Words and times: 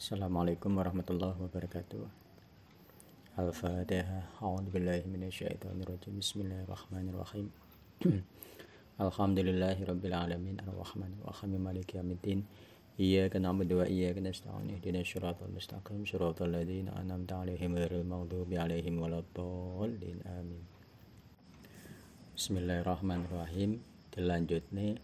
Assalamualaikum 0.00 0.80
warahmatullahi 0.80 1.36
wabarakatuh. 1.36 2.00
Al-Fatihah. 3.36 4.32
A'udzubillahi 4.40 5.04
minasyaitonirrajim. 5.04 6.16
Bismillahirrahmanirrahim. 6.16 7.52
Alhamdulillahi 9.04 9.84
rabbil 9.84 10.16
alamin 10.16 10.56
arrahmanir 10.64 11.20
rahim 11.20 11.52
maliki 11.60 12.00
yaumiddin. 12.00 12.48
Iyyaka 12.96 13.44
na'budu 13.44 13.84
wa 13.84 13.84
iyyaka 13.84 14.24
nasta'in 14.24 14.72
ihdinas 14.80 15.04
siratal 15.04 15.52
mustaqim 15.52 16.08
siratal 16.08 16.48
ladzina 16.48 16.96
an'amta 16.96 17.44
'alaihim 17.44 17.76
ghairil 17.76 18.08
maghdubi 18.08 18.56
alaihim 18.56 19.04
waladdallin. 19.04 20.24
Amin. 20.24 20.64
Bismillahirrahmanirrahim. 22.40 23.84
Dilanjutne 24.16 24.96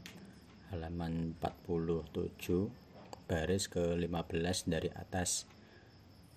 halaman 0.72 1.36
47 1.44 2.85
baris 3.26 3.66
ke-15 3.66 4.70
dari 4.70 4.90
atas. 4.94 5.50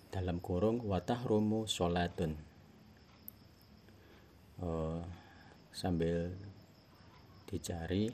Dalam 0.09 0.41
kurung 0.41 0.81
watah 0.89 1.21
rumu 1.21 1.69
sholatun 1.69 2.33
oh, 4.57 5.05
sambil 5.69 6.33
dicari 7.45 8.09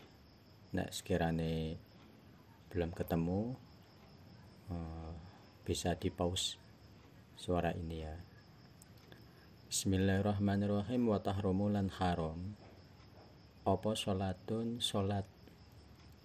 nah 0.76 0.92
sekiranya 0.92 1.72
belum 2.68 2.92
ketemu 2.92 3.56
oh, 4.68 5.12
bisa 5.64 5.96
di 5.96 6.12
pause 6.12 6.60
suara 7.40 7.72
ini 7.72 7.98
ya. 8.04 8.16
Bismillahirrahmanirrahim 9.72 11.16
watah 11.16 11.40
rumu 11.40 11.72
lan 11.72 11.88
haram 11.96 12.60
apa 13.64 13.92
sholatun 13.96 14.84
sholat 14.84 15.24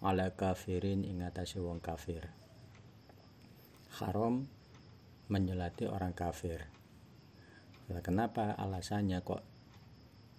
ala 0.02 0.34
kafirin 0.34 1.06
ingatasi 1.06 1.62
wong 1.62 1.78
kafir 1.78 2.39
haram 3.98 4.46
menyolati 5.26 5.90
orang 5.90 6.14
kafir. 6.14 6.66
Nah, 7.90 8.02
kenapa 8.04 8.54
alasannya 8.54 9.18
kok 9.26 9.42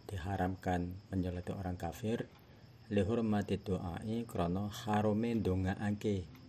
diharamkan 0.08 0.96
menyolati 1.12 1.52
orang 1.52 1.76
kafir? 1.76 2.28
Lihurmati 2.92 3.56
doai 3.60 4.28
krono 4.28 4.68
harume 4.68 5.32
ake 5.80 6.42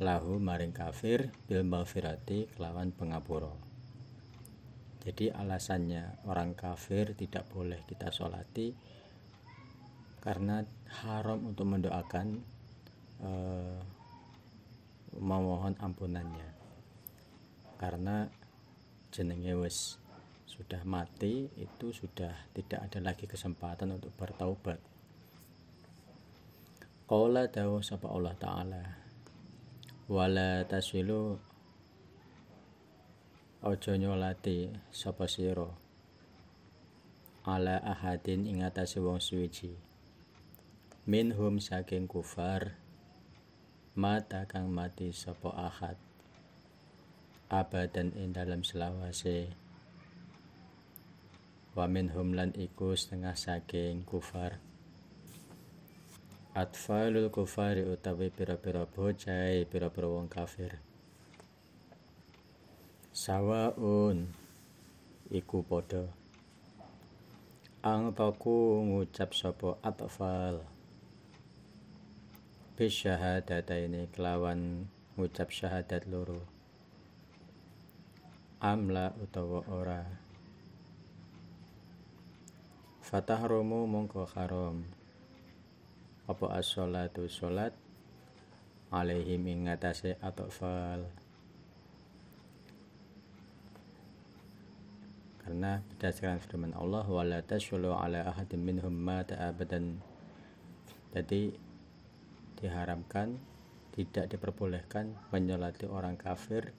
lahu 0.00 0.40
maring 0.40 0.72
kafir 0.72 1.28
bil 1.44 1.60
maghfirati 1.60 2.48
kelawan 2.56 2.88
pengapura 2.88 3.52
jadi 5.04 5.36
alasannya 5.36 6.24
orang 6.24 6.56
kafir 6.56 7.12
tidak 7.12 7.44
boleh 7.52 7.84
kita 7.84 8.08
sholati 8.08 8.72
karena 10.24 10.64
haram 11.04 11.52
untuk 11.52 11.68
mendoakan 11.68 12.40
uh, 13.20 13.76
memohon 15.18 15.74
ampunannya. 15.82 16.50
Karena 17.80 18.28
jenenge 19.10 19.56
wis 19.58 19.98
sudah 20.46 20.82
mati 20.86 21.48
itu 21.58 21.94
sudah 21.94 22.34
tidak 22.52 22.84
ada 22.84 22.98
lagi 23.00 23.24
kesempatan 23.26 23.96
untuk 23.96 24.12
bertaubat. 24.14 24.78
Qala 27.10 27.50
dawu 27.50 27.82
sapa 27.82 28.06
Allah 28.06 28.34
taala 28.38 28.84
wala 30.06 30.62
tasilu 30.66 31.38
ojo 33.62 33.92
nyolati 33.94 34.70
sapa 34.94 35.26
sira? 35.26 35.70
Ala 37.46 37.80
ahadin 37.80 38.44
ing 38.44 38.60
atase 38.62 39.00
wong 39.00 39.18
suwiji 39.18 39.74
minhum 41.08 41.56
saking 41.56 42.04
kufar 42.04 42.76
mata 44.00 44.48
kang 44.48 44.72
mati 44.72 45.12
sapa 45.12 45.52
ahad? 45.52 46.00
Abadan 47.52 48.16
ing 48.16 48.32
dalam 48.32 48.64
selawase. 48.64 49.52
Wa 51.76 51.84
minhum 51.84 52.32
lan 52.32 52.56
iku 52.56 52.96
setengah 52.96 53.36
saking 53.36 54.08
kufar. 54.08 54.56
Atfalul 56.56 57.28
kufari 57.28 57.84
utawi 57.84 58.32
pira-pira 58.32 58.88
bocah 58.88 59.68
pira-pira 59.68 60.08
wong 60.08 60.32
kafir. 60.32 60.80
Sawaun 63.12 64.32
iku 65.28 65.60
padha. 65.60 66.08
Ang 67.84 68.16
taku 68.16 68.80
ngucap 68.80 69.36
sapa 69.36 69.76
atfal 69.84 70.69
ini 72.80 74.08
kelawan 74.08 74.88
ngucap 75.12 75.52
syahadat 75.52 76.08
loro. 76.08 76.40
Amla 78.56 79.12
utawa 79.20 79.60
ora. 79.68 80.08
Fatahrumu 83.04 83.84
mongko 83.84 84.24
haram. 84.32 84.88
Apa 86.24 86.56
as-sholatu 86.56 87.28
sholat 87.28 87.76
alaihim 88.88 89.44
ing 89.44 89.68
ngatasé 89.68 90.16
atofal 90.24 91.04
karena 95.44 95.84
berdasarkan 95.84 96.40
firman 96.40 96.72
Allah 96.72 97.04
wala 97.04 97.44
tasyulu 97.44 97.92
ala 97.92 98.24
ahadin 98.24 98.64
minhum 98.64 98.94
mata 98.96 99.36
abadan. 99.36 100.00
Jadi 101.12 101.68
diharamkan 102.60 103.40
tidak 103.90 104.30
diperbolehkan 104.30 105.18
menyolati 105.34 105.84
orang 105.90 106.14
kafir 106.14 106.70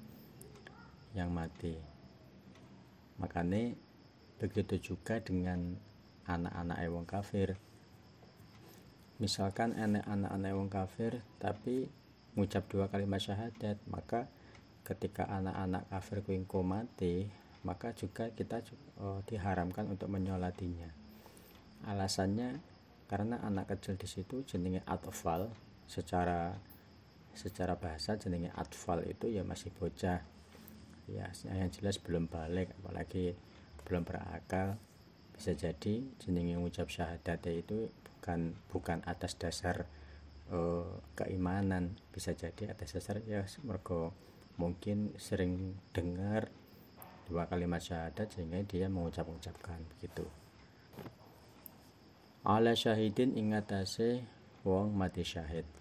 yang 1.11 1.29
mati. 1.33 1.75
Makanya 3.19 3.75
begitu 4.39 4.93
juga 4.93 5.19
dengan 5.19 5.75
anak-anak 6.25 6.77
wong 6.89 7.05
kafir. 7.05 7.59
Misalkan 9.21 9.77
anak-anak 9.77 10.51
wong 10.55 10.69
kafir 10.71 11.21
tapi 11.37 11.91
mengucap 12.33 12.65
dua 12.71 12.87
kalimat 12.87 13.19
syahadat 13.19 13.77
maka 13.91 14.31
ketika 14.87 15.27
anak-anak 15.29 15.85
kafir 15.91 16.23
kuingko 16.25 16.63
mati 16.65 17.29
maka 17.61 17.93
juga 17.93 18.33
kita 18.33 18.65
oh, 18.97 19.21
diharamkan 19.29 19.85
untuk 19.93 20.09
menyolatinya. 20.09 20.89
Alasannya 21.85 22.57
karena 23.05 23.43
anak 23.45 23.75
kecil 23.75 23.99
di 23.99 24.07
situ 24.09 24.41
jenenge 24.47 24.81
atfal 24.87 25.53
secara 25.91 26.55
secara 27.35 27.75
bahasa 27.75 28.15
jenenge 28.15 28.47
atfal 28.55 29.03
itu 29.03 29.27
ya 29.27 29.43
masih 29.43 29.75
bocah. 29.75 30.23
Ya 31.11 31.27
yang 31.51 31.67
jelas 31.67 31.99
belum 31.99 32.31
balik 32.31 32.71
apalagi 32.79 33.35
belum 33.83 34.07
berakal. 34.07 34.79
Bisa 35.35 35.51
jadi 35.51 36.07
jenenge 36.23 36.55
ucap 36.63 36.87
syahadat 36.87 37.43
itu 37.51 37.91
bukan 37.91 38.55
bukan 38.71 39.03
atas 39.03 39.35
dasar 39.35 39.83
uh, 40.47 41.03
keimanan. 41.19 41.99
Bisa 42.15 42.31
jadi 42.31 42.71
atas 42.71 42.95
dasar 42.95 43.19
ya 43.27 43.43
mergo 43.67 44.15
mungkin 44.55 45.11
sering 45.19 45.75
dengar 45.91 46.47
dua 47.27 47.51
kalimat 47.51 47.83
syahadat 47.83 48.31
sehingga 48.31 48.63
dia 48.63 48.87
mengucap-ucapkan 48.87 49.83
begitu. 49.95 50.23
Ala 52.47 52.75
syahidin 52.75 53.35
ingatase 53.35 54.23
wong 54.65 54.93
mati 54.93 55.25
syahid 55.25 55.80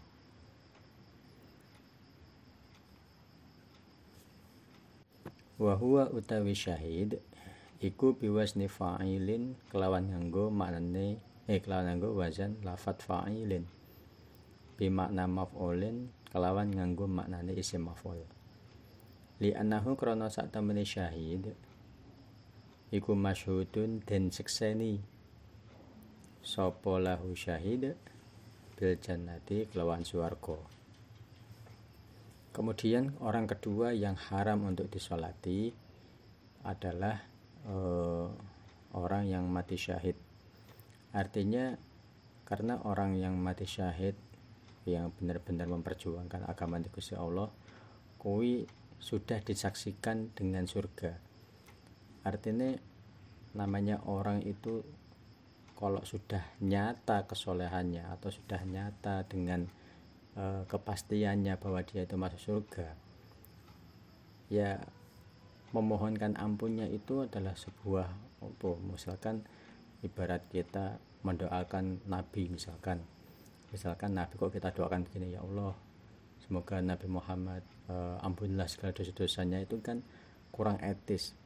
wa 5.60 5.76
huwa 5.76 6.08
utawi 6.08 6.56
syahid 6.56 7.20
iku 7.84 8.16
biwasni 8.16 8.64
fa'ilin 8.64 9.60
kelawan 9.68 10.08
nganggo 10.08 10.48
maknane 10.48 11.20
eh 11.44 11.60
kelawan 11.60 11.92
nganggo 11.92 12.16
wazan 12.16 12.56
lafat 12.64 13.04
fa'ilin. 13.04 13.68
Bi 14.80 14.88
makna 14.88 15.28
maf'ulin 15.28 16.08
kelawan 16.32 16.72
nganggo 16.72 17.04
maknane 17.04 17.52
isim 17.52 17.84
maf'ul. 17.84 18.24
Li 19.44 19.52
annahu 19.52 20.00
krana 20.00 20.32
sak 20.32 20.48
temene 20.48 20.80
syahid 20.80 21.52
iku 22.88 23.12
masyhudun 23.12 24.00
den 24.08 24.32
sekseni. 24.32 25.04
Sapa 26.40 26.96
lahu 26.96 27.36
syahid? 27.36 28.00
Bil 28.80 28.96
jannati 28.96 29.68
kelawan 29.68 30.08
swarga 30.08 30.79
Kemudian 32.50 33.14
orang 33.22 33.46
kedua 33.46 33.94
yang 33.94 34.18
haram 34.18 34.66
untuk 34.66 34.90
disolati 34.90 35.70
adalah 36.66 37.22
uh, 37.70 38.26
orang 38.98 39.30
yang 39.30 39.46
mati 39.46 39.78
syahid. 39.78 40.18
Artinya 41.14 41.78
karena 42.42 42.82
orang 42.82 43.14
yang 43.14 43.38
mati 43.38 43.70
syahid 43.70 44.18
yang 44.82 45.14
benar-benar 45.14 45.70
memperjuangkan 45.70 46.50
agama 46.50 46.82
di 46.82 46.90
Gusti 46.90 47.14
Allah, 47.14 47.46
kui 48.18 48.66
sudah 48.98 49.38
disaksikan 49.38 50.34
dengan 50.34 50.66
surga. 50.66 51.14
Artinya 52.26 52.74
namanya 53.54 54.02
orang 54.10 54.42
itu 54.42 54.82
kalau 55.78 56.04
sudah 56.04 56.44
nyata 56.60 57.24
kesolehannya 57.24 58.04
atau 58.12 58.28
sudah 58.28 58.60
nyata 58.68 59.24
dengan 59.24 59.64
e, 60.34 60.44
kepastiannya 60.66 61.54
bahwa 61.58 61.80
dia 61.86 62.04
itu 62.04 62.14
masuk 62.18 62.40
surga 62.40 62.88
ya 64.50 64.82
memohonkan 65.70 66.34
ampunnya 66.34 66.90
itu 66.90 67.22
adalah 67.22 67.54
sebuah 67.54 68.08
apa? 68.42 68.70
Misalkan 68.82 69.46
ibarat 70.02 70.42
kita 70.50 70.98
mendoakan 71.22 72.02
nabi 72.10 72.50
misalkan. 72.50 73.06
Misalkan 73.70 74.18
nabi 74.18 74.34
kok 74.34 74.50
kita 74.50 74.74
doakan 74.74 75.06
begini 75.06 75.38
ya 75.38 75.46
Allah 75.46 75.90
semoga 76.50 76.82
Nabi 76.82 77.06
Muhammad 77.06 77.62
uh, 77.86 78.18
ampunilah 78.26 78.66
segala 78.66 78.90
dosa-dosanya 78.90 79.62
itu 79.62 79.78
kan 79.78 80.02
kurang 80.50 80.82
etis. 80.82 81.38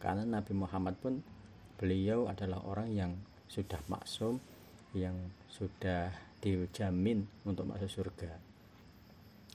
Karena 0.00 0.24
Nabi 0.24 0.56
Muhammad 0.56 0.96
pun 0.96 1.20
beliau 1.76 2.24
adalah 2.24 2.64
orang 2.64 2.88
yang 2.88 3.12
sudah 3.52 3.76
maksum 3.84 4.40
yang 4.96 5.12
sudah 5.52 6.08
dijamin 6.40 7.24
untuk 7.48 7.68
masuk 7.68 7.88
surga. 7.88 8.32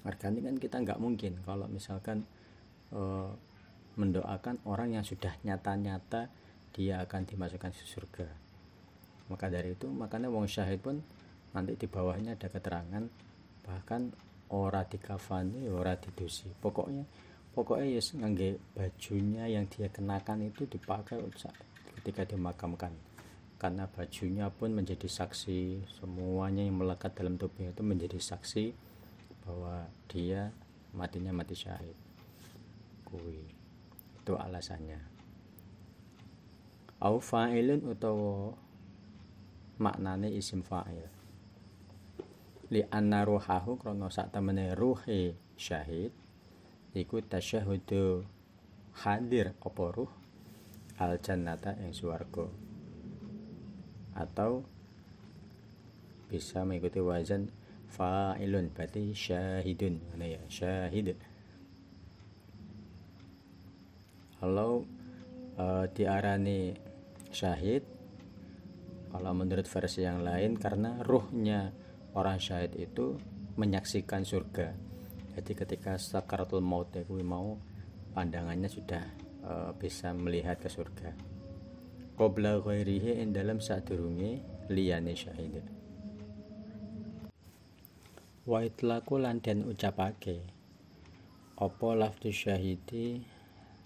Artinya 0.02 0.50
kan 0.50 0.56
kita 0.58 0.76
nggak 0.82 1.00
mungkin 1.00 1.38
kalau 1.46 1.70
misalkan 1.70 2.26
uh, 2.94 3.30
mendoakan 4.00 4.66
orang 4.66 4.98
yang 4.98 5.06
sudah 5.06 5.36
nyata-nyata 5.46 6.32
dia 6.72 7.04
akan 7.04 7.22
dimasukkan 7.28 7.72
ke 7.76 7.86
surga. 7.86 8.28
Maka 9.30 9.52
dari 9.52 9.78
itu 9.78 9.88
makanya 9.92 10.32
wong 10.32 10.50
syahid 10.50 10.82
pun 10.82 11.00
nanti 11.52 11.76
di 11.76 11.88
bawahnya 11.88 12.40
ada 12.40 12.48
keterangan 12.48 13.04
bahkan 13.68 14.12
ora 14.52 14.84
dikafani 14.88 15.68
ora 15.72 15.96
didusi 15.96 16.48
pokoknya 16.60 17.04
pokoknya 17.52 17.88
ya 17.88 18.00
yes, 18.00 18.16
ngangge 18.16 18.60
bajunya 18.76 19.48
yang 19.48 19.68
dia 19.68 19.92
kenakan 19.92 20.48
itu 20.48 20.64
dipakai 20.68 21.20
ketika 22.00 22.24
dimakamkan 22.24 22.92
karena 23.62 23.86
bajunya 23.86 24.50
pun 24.50 24.74
menjadi 24.74 25.06
saksi 25.06 25.86
semuanya 26.02 26.66
yang 26.66 26.82
melekat 26.82 27.14
dalam 27.14 27.38
tubuhnya 27.38 27.70
itu 27.70 27.86
menjadi 27.86 28.18
saksi 28.18 28.74
bahwa 29.46 29.86
dia 30.10 30.50
matinya 30.98 31.30
mati 31.30 31.54
syahid. 31.54 31.94
Kui. 33.06 33.38
Itu 34.18 34.34
alasannya. 34.34 34.98
Au 37.06 37.22
fa'ilun 37.22 37.86
utawa 37.86 38.58
maknane 39.78 40.34
isim 40.34 40.66
fa'il. 40.66 41.06
Li 42.74 42.82
anna 42.90 43.22
ruhahu 43.22 43.78
krana 43.78 44.10
sak 44.10 44.34
temene 44.34 44.74
ruhe 44.74 45.38
syahid 45.54 46.10
iku 46.98 47.22
tasyahudu 47.22 48.26
hadir 49.06 49.54
apa 49.62 49.86
ruh? 49.94 50.10
Al 50.98 51.22
jannata 51.22 51.78
ing 51.78 51.94
swarga 51.94 52.71
atau 54.16 54.64
bisa 56.32 56.64
mengikuti 56.64 57.04
wazan 57.04 57.52
fa'ilun 57.92 58.72
berarti 58.72 59.12
syahidun 59.12 60.00
mana 60.12 60.40
ya? 60.40 60.42
Syahid. 60.48 61.20
Kalau 64.40 64.88
uh, 65.60 65.86
diarani 65.92 66.72
syahid 67.30 67.84
kalau 69.12 69.36
menurut 69.36 69.68
versi 69.68 70.08
yang 70.08 70.24
lain 70.24 70.56
karena 70.56 71.04
ruhnya 71.04 71.76
orang 72.16 72.40
syahid 72.40 72.80
itu 72.80 73.20
menyaksikan 73.60 74.24
surga. 74.24 74.72
Jadi 75.36 75.52
ketika 75.52 76.00
sakaratul 76.00 76.64
maut 76.64 76.92
ya 76.96 77.04
mau 77.24 77.60
pandangannya 78.16 78.72
sudah 78.72 79.04
uh, 79.44 79.72
bisa 79.76 80.16
melihat 80.16 80.60
ke 80.60 80.72
surga 80.72 81.31
qabla 82.20 82.60
ghairihi 82.60 83.24
in 83.24 83.32
dalam 83.32 83.64
sadurunge 83.64 84.44
liyane 84.68 85.16
syahid. 85.16 85.64
Wa 88.44 88.66
itlaku 88.68 89.22
lan 89.22 89.40
den 89.40 89.64
ucapake 89.64 90.44
apa 91.62 91.88
lafdu 91.94 92.34
syahidi 92.34 93.24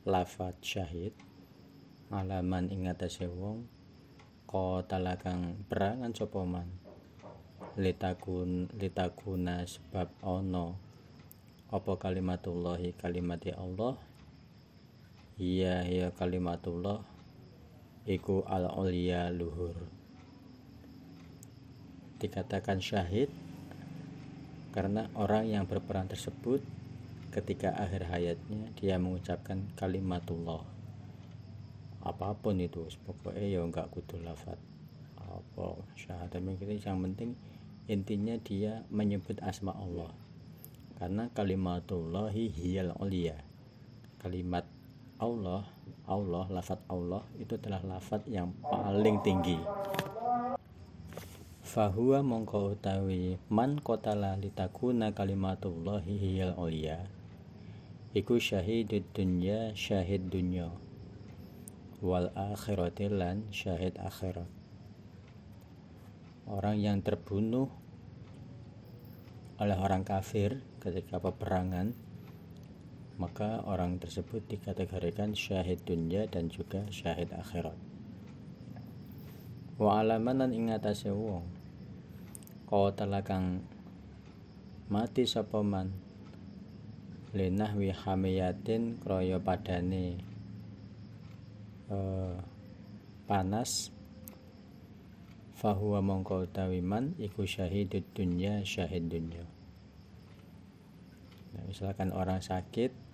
lafat 0.08 0.58
syahid? 0.64 1.14
Alaman 2.10 2.72
ing 2.72 2.88
atase 2.90 3.28
wong 3.28 3.68
qatala 4.50 5.20
kang 5.22 5.60
perangan 5.70 6.16
sapa 6.16 6.42
man? 6.48 6.70
Litakun 7.76 8.72
litakuna 8.80 9.68
sebab 9.68 10.08
ono 10.24 10.80
apa 11.68 11.94
kalimatullahi 12.00 12.96
kalimati 12.96 13.52
Allah? 13.52 14.00
Iya 15.36 15.84
ya 15.84 16.08
kalimatullah 16.16 17.15
iku 18.06 18.46
al 18.46 18.70
ulia 18.78 19.34
luhur. 19.34 19.74
Dikatakan 22.22 22.78
syahid 22.78 23.34
karena 24.72 25.10
orang 25.18 25.50
yang 25.50 25.66
berperan 25.66 26.06
tersebut 26.06 26.62
ketika 27.34 27.74
akhir 27.76 28.08
hayatnya 28.08 28.72
dia 28.78 29.02
mengucapkan 29.02 29.66
kalimatullah. 29.74 30.64
Apa 32.06 32.38
pun 32.38 32.62
itu 32.62 32.86
pokoknya 33.04 33.46
ya 33.50 33.62
enggak 33.66 33.90
kudu 33.90 34.22
lafat 34.22 34.62
apa 35.36 35.76
syahadat 36.00 36.40
yang 36.40 37.04
penting 37.04 37.36
intinya 37.92 38.38
dia 38.40 38.86
menyebut 38.94 39.42
asma 39.44 39.76
Allah. 39.76 40.14
Karena 40.96 41.28
kalimatullahi 41.36 42.48
hiyal 42.48 42.96
ulia 43.04 43.36
kalimat 44.24 44.64
Allah 45.20 45.68
Allah 46.06 46.46
lafat 46.54 46.80
Allah 46.86 47.26
itu 47.42 47.58
adalah 47.58 47.82
lafat 47.98 48.26
yang 48.30 48.54
paling 48.62 49.22
tinggi. 49.26 49.58
Fahuwa 51.66 52.22
mongko 52.22 52.78
utawi 52.78 53.42
man 53.50 53.82
kotala 53.82 54.38
litakuna 54.38 55.12
kalimatullahi 55.12 56.14
hiyal 56.16 56.56
ulia 56.56 57.04
iku 58.16 58.40
syahidud 58.40 59.04
dunya 59.12 59.76
syahid 59.76 60.32
dunya. 60.32 60.72
Wal 62.00 62.32
akhiratilan 62.32 63.52
syahid 63.52 64.00
akhirat. 64.00 64.48
Orang 66.48 66.80
yang 66.80 67.04
terbunuh 67.04 67.68
oleh 69.60 69.76
orang 69.76 70.08
kafir 70.08 70.64
ketika 70.80 71.20
peperangan 71.20 71.92
maka 73.16 73.64
orang 73.64 73.96
tersebut 73.96 74.44
dikategorikan 74.52 75.32
syahid 75.32 75.80
dunia 75.88 76.28
dan 76.28 76.52
juga 76.52 76.84
syahid 76.92 77.32
akhirat. 77.32 77.76
Wa 79.80 80.04
alamanan 80.04 80.52
ingatase 80.52 81.12
wong. 81.12 81.48
Kau 82.68 82.92
telakang 82.92 83.64
mati 84.92 85.24
sopoman 85.24 85.92
lenah 87.36 87.76
wi 87.76 87.92
hamiyatin 87.92 89.00
kroyo 89.00 89.40
padane 89.40 90.20
eh, 91.92 92.36
panas. 93.28 93.92
Fahuwa 95.56 96.04
mongko 96.04 96.52
utawi 96.52 96.84
man 96.84 97.16
iku 97.16 97.48
syahidud 97.48 98.04
dunya 98.12 98.60
syahid 98.68 99.08
dunya. 99.08 99.48
Nah, 101.56 101.64
misalkan 101.64 102.12
orang 102.12 102.44
sakit 102.44 103.05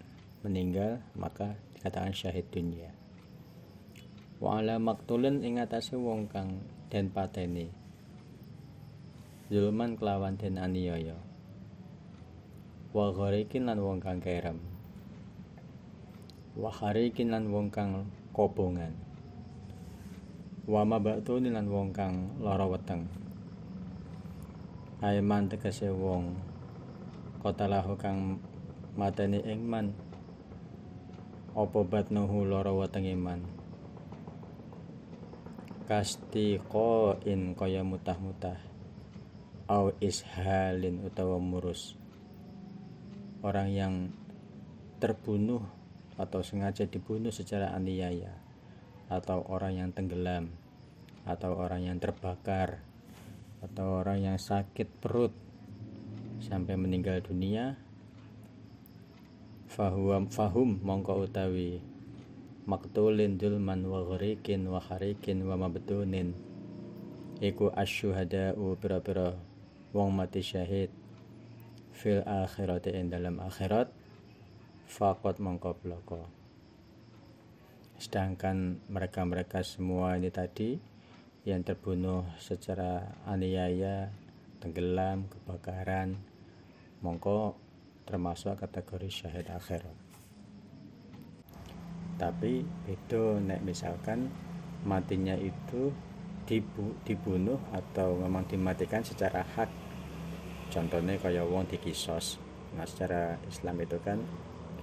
meninggal 0.42 1.02
maka 1.14 1.58
dikatakan 1.78 2.14
syahid 2.14 2.46
dunya 2.50 2.92
wa 4.42 4.58
ala 4.58 4.82
maktulun 4.82 5.46
ing 5.46 5.62
atase 5.62 5.94
wong 5.94 6.26
kang 6.26 6.66
den 6.90 7.14
pateni. 7.14 7.70
Zulman 9.54 9.94
kelawan 9.94 10.34
den 10.36 10.58
aniaya. 10.58 11.14
Wa 12.90 13.14
gharikin 13.14 13.70
lan 13.70 13.80
wong 13.80 14.02
kang 14.02 14.18
kerem. 14.18 14.58
Wa 16.58 16.74
harikin 16.74 17.30
lan 17.30 17.54
wong 17.54 17.70
kang 17.70 18.10
kobongan. 18.34 18.98
Wa 20.66 20.84
mabatu 20.90 21.38
lan 21.38 21.70
wong 21.70 21.94
kang 21.94 22.42
lara 22.42 22.66
weteng. 22.66 23.06
Aiman 25.06 25.54
tegese 25.54 25.94
wong 25.94 26.34
kotalahu 27.46 27.94
kang 27.94 28.42
mateni 28.98 29.38
ing 29.46 29.70
man 29.70 29.94
apa 31.52 31.84
batnuhu 31.84 32.48
lara 32.48 32.72
weteng 32.72 33.04
iman? 33.12 33.44
Kasti 35.84 36.56
in 37.28 37.52
kaya 37.60 37.84
mutah-mutah. 37.84 38.56
Au 39.68 39.92
ishalin 40.00 41.04
utawa 41.04 41.36
murus. 41.44 42.00
Orang 43.44 43.76
yang 43.76 44.16
terbunuh 45.04 45.60
atau 46.16 46.40
sengaja 46.40 46.88
dibunuh 46.88 47.36
secara 47.36 47.76
aniaya. 47.76 48.32
Atau 49.12 49.44
orang 49.52 49.76
yang 49.76 49.90
tenggelam. 49.92 50.56
Atau 51.28 51.60
orang 51.60 51.84
yang 51.84 52.00
terbakar. 52.00 52.80
Atau 53.60 54.00
orang 54.00 54.24
yang 54.24 54.38
sakit 54.40 54.88
perut. 55.04 55.36
Sampai 56.40 56.80
meninggal 56.80 57.20
dunia 57.20 57.91
fahuam 59.72 60.28
fahum 60.28 60.84
mongko 60.84 61.32
utawi 61.32 61.80
maktulin 62.68 63.40
dulman 63.40 63.88
wa 63.88 64.04
gharikin 64.04 64.68
wa 64.68 64.84
harikin 64.84 65.48
wa 65.48 65.56
mabtunin. 65.56 66.36
Iku 67.40 67.72
asyuhada'u 67.72 68.76
pira-pira 68.76 69.40
wong 69.96 70.12
mati 70.12 70.44
syahid 70.44 70.92
fil 71.96 72.20
akhirati 72.28 73.00
ing 73.00 73.16
dalam 73.16 73.40
akhirat 73.40 73.88
fakot 74.92 75.40
mongko 75.40 75.80
bloko. 75.80 76.28
Sedangkan 77.96 78.76
mereka-mereka 78.92 79.64
semua 79.64 80.20
ini 80.20 80.36
tadi 80.36 80.76
yang 81.48 81.64
terbunuh 81.64 82.28
secara 82.44 83.08
aniaya 83.24 84.12
tenggelam 84.60 85.32
kebakaran 85.32 86.20
mongko 87.00 87.56
termasuk 88.12 88.60
kategori 88.60 89.08
syahid 89.08 89.48
akhirat 89.48 89.96
tapi 92.20 92.68
itu 92.92 93.40
nek 93.40 93.64
misalkan 93.64 94.28
matinya 94.84 95.34
itu 95.40 95.96
dibu, 96.44 96.92
dibunuh 97.08 97.56
atau 97.72 98.20
memang 98.20 98.44
dimatikan 98.52 99.00
secara 99.00 99.48
hak 99.56 99.72
contohnya 100.68 101.16
kayak 101.16 101.48
wong 101.48 101.64
dikisos 101.72 102.36
nah 102.76 102.84
secara 102.84 103.40
Islam 103.48 103.80
itu 103.80 103.96
kan 104.04 104.20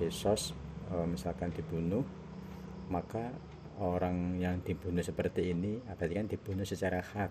kisos 0.00 0.56
e, 0.88 0.96
misalkan 1.04 1.52
dibunuh 1.52 2.00
maka 2.88 3.28
orang 3.78 4.40
yang 4.40 4.64
dibunuh 4.64 5.04
seperti 5.04 5.52
ini 5.52 5.76
berarti 5.84 6.14
kan 6.16 6.26
dibunuh 6.26 6.64
secara 6.64 7.04
hak 7.04 7.30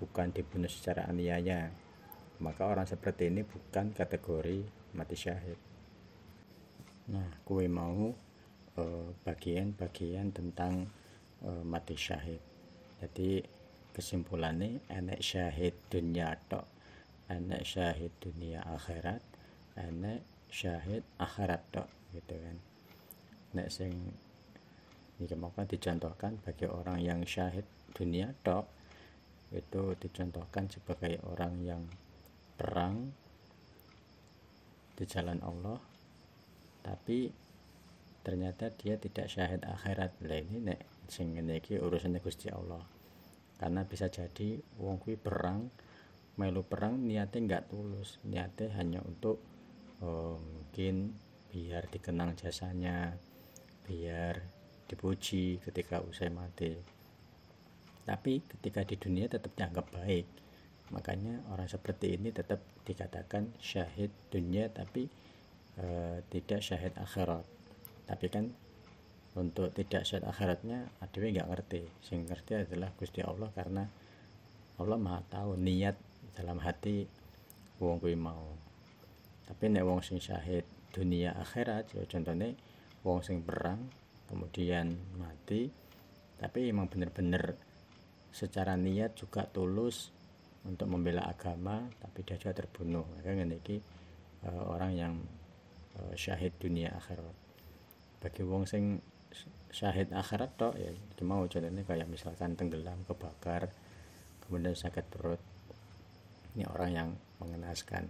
bukan 0.00 0.32
dibunuh 0.32 0.70
secara 0.70 1.04
aniaya 1.06 1.68
maka 2.38 2.66
orang 2.66 2.86
seperti 2.86 3.30
ini 3.30 3.42
bukan 3.42 3.94
kategori 3.94 4.62
mati 4.94 5.16
syahid. 5.18 5.58
Nah 7.08 7.28
kue 7.44 7.66
mau 7.66 8.14
Eh, 8.78 9.10
bagian-bagian 9.26 10.30
tentang 10.30 10.86
uh, 11.42 11.62
mati 11.66 11.98
syahid. 11.98 12.38
Jadi 13.02 13.42
kesimpulannya 13.90 14.86
enek 14.86 15.18
syahid 15.18 15.74
dunia 15.90 16.38
tok 16.46 16.62
enek 17.26 17.66
syahid 17.66 18.14
dunia 18.22 18.62
akhirat 18.62 19.18
enek 19.74 20.22
syahid 20.46 21.02
akhirat 21.18 21.58
tok 21.74 21.90
gitu 22.14 22.38
kan. 22.38 22.56
Nek 23.58 23.66
sing 23.66 23.98
ini 25.18 25.34
maka 25.34 25.66
dicontohkan 25.66 26.38
bagi 26.46 26.70
orang 26.70 27.02
yang 27.02 27.26
syahid 27.26 27.66
dunia 27.90 28.30
tok 28.46 28.70
itu 29.50 29.98
dicontohkan 29.98 30.70
sebagai 30.70 31.18
orang 31.26 31.58
yang 31.66 31.82
perang 32.58 33.14
di 34.98 35.06
jalan 35.06 35.38
Allah 35.46 35.78
tapi 36.82 37.30
ternyata 38.24 38.72
dia 38.72 38.96
tidak 38.96 39.28
syahid 39.28 39.64
akhirat. 39.64 40.20
Lah 40.24 40.38
ini 40.40 40.60
nek 40.60 40.80
sing 41.08 41.36
ngene 41.36 41.60
urusane 41.80 42.20
Gusti 42.20 42.48
Allah. 42.48 42.80
Karena 43.58 43.82
bisa 43.84 44.08
jadi 44.08 44.56
wong 44.78 45.02
kuwi 45.02 45.16
perang 45.18 45.68
melu 46.38 46.62
perang 46.64 46.96
niatnya 47.00 47.40
nggak 47.44 47.64
tulus. 47.72 48.16
Niatnya 48.24 48.72
hanya 48.78 49.00
untuk 49.04 49.42
oh, 50.00 50.38
mungkin 50.38 51.16
biar 51.48 51.88
dikenang 51.88 52.36
jasanya 52.36 53.16
biar 53.88 54.44
dipuji 54.88 55.60
ketika 55.64 56.00
usai 56.04 56.28
mati. 56.32 56.72
Tapi 58.08 58.40
ketika 58.44 58.84
di 58.88 58.96
dunia 58.96 59.28
tetap 59.28 59.52
dianggap 59.52 59.92
baik 59.92 60.47
makanya 60.90 61.44
orang 61.52 61.68
seperti 61.68 62.16
ini 62.16 62.32
tetap 62.32 62.64
dikatakan 62.84 63.52
syahid 63.60 64.08
dunia 64.32 64.72
tapi 64.72 65.08
e, 65.76 65.86
tidak 66.32 66.60
syahid 66.64 66.94
akhirat. 66.96 67.44
Tapi 68.08 68.26
kan 68.32 68.48
untuk 69.36 69.70
tidak 69.76 70.08
syahid 70.08 70.24
akhiratnya 70.24 70.88
adewe 71.04 71.32
nggak 71.34 71.48
ngerti. 71.48 71.82
Sing 72.00 72.24
ngerti 72.24 72.64
adalah 72.64 72.90
Gusti 72.96 73.20
Allah 73.20 73.52
karena 73.52 73.84
Allah 74.78 74.98
maha 74.98 75.20
tahu 75.28 75.58
niat 75.60 75.96
dalam 76.32 76.62
hati 76.62 77.04
wong 77.82 78.00
kuwi 78.00 78.16
mau. 78.16 78.56
Tapi 79.44 79.64
nek 79.72 79.84
wong 79.84 80.00
sing 80.00 80.18
syahid 80.18 80.64
dunia 80.92 81.36
akhirat 81.36 81.94
ya 81.94 82.02
contohnya 82.08 82.56
wong 83.04 83.20
sing 83.22 83.44
perang 83.44 83.86
kemudian 84.28 84.96
mati 85.16 85.68
tapi 86.38 86.68
emang 86.68 86.90
bener-bener 86.90 87.56
secara 88.32 88.76
niat 88.76 89.16
juga 89.16 89.48
tulus 89.48 90.12
untuk 90.68 90.86
membela 90.86 91.24
agama 91.24 91.88
tapi 91.98 92.22
dia 92.22 92.36
juga 92.36 92.60
terbunuh. 92.60 93.08
Maka 93.16 93.32
ini 93.32 93.80
uh, 94.44 94.64
orang 94.68 94.92
yang 94.92 95.14
uh, 95.96 96.12
syahid 96.12 96.52
dunia 96.60 96.92
akhirat. 96.92 97.34
Bagi 98.20 98.42
wong 98.44 98.68
sing 98.68 99.00
syahid 99.72 100.12
akhirat 100.12 100.56
tok 100.56 100.74
ya 100.80 100.88
mau 101.24 101.44
contohnya 101.44 101.84
kayak 101.84 102.08
misalkan 102.08 102.56
tenggelam 102.56 103.04
kebakar 103.08 103.72
kemudian 104.44 104.76
sakit 104.76 105.04
perut. 105.08 105.40
Ini 106.56 106.64
orang 106.68 106.90
yang 106.90 107.08
mengenaskan. 107.38 108.08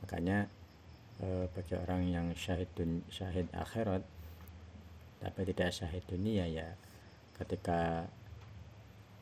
Makanya 0.00 0.48
eh, 1.20 1.46
bagi 1.50 1.74
orang 1.76 2.02
yang 2.08 2.26
syahid 2.32 2.70
dun, 2.72 3.04
syahid 3.12 3.50
akhirat 3.52 4.02
tapi 5.22 5.40
tidak 5.46 5.70
syahid 5.70 6.02
dunia 6.10 6.50
ya 6.50 6.66
ketika 7.38 8.10